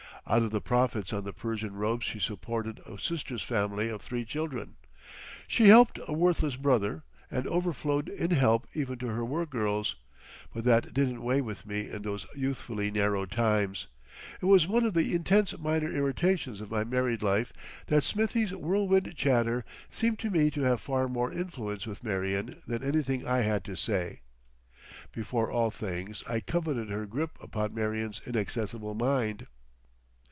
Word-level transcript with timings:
Out 0.27 0.43
of 0.43 0.51
the 0.51 0.61
profits 0.61 1.11
on 1.11 1.25
the 1.25 1.33
Persian 1.33 1.73
robes 1.73 2.05
she 2.05 2.19
supported 2.19 2.79
a 2.85 2.97
sister's 2.97 3.41
family 3.41 3.89
of 3.89 4.01
three 4.01 4.23
children, 4.23 4.75
she 5.47 5.67
"helped" 5.67 5.99
a 6.07 6.13
worthless 6.13 6.55
brother, 6.55 7.03
and 7.29 7.45
overflowed 7.47 8.07
in 8.07 8.31
help 8.31 8.65
even 8.73 8.97
to 8.99 9.07
her 9.07 9.25
workgirls, 9.25 9.95
but 10.53 10.63
that 10.63 10.93
didn't 10.93 11.23
weigh 11.23 11.41
with 11.41 11.65
me 11.65 11.89
in 11.89 12.03
those 12.03 12.25
youthfully 12.35 12.91
narrow 12.91 13.25
times. 13.25 13.87
It 14.41 14.45
was 14.45 14.67
one 14.67 14.85
of 14.85 14.93
the 14.93 15.13
intense 15.13 15.57
minor 15.57 15.91
irritations 15.91 16.61
of 16.61 16.71
my 16.71 16.85
married 16.85 17.21
life 17.23 17.51
that 17.87 18.03
Smithie's 18.03 18.53
whirlwind 18.53 19.13
chatter 19.17 19.65
seemed 19.89 20.19
to 20.19 20.29
me 20.29 20.49
to 20.51 20.61
have 20.61 20.79
far 20.79 21.09
more 21.09 21.33
influence 21.33 21.85
with 21.85 22.05
Marion 22.05 22.61
than 22.67 22.83
anything 22.83 23.27
I 23.27 23.41
had 23.41 23.65
to 23.65 23.75
say. 23.75 24.21
Before 25.11 25.51
all 25.51 25.71
things 25.71 26.23
I 26.25 26.39
coveted 26.39 26.89
her 26.89 27.05
grip 27.07 27.31
upon 27.41 27.73
Marion's 27.75 28.21
inaccessible 28.25 28.93
mind. 28.93 29.47